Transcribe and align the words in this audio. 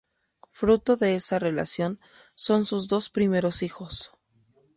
Fruto 0.49 0.95
de 0.95 1.13
esa 1.13 1.37
relación 1.37 1.99
son 2.33 2.65
sus 2.65 2.87
dos 2.87 3.11
primeros 3.11 3.61
hijos. 3.61 4.11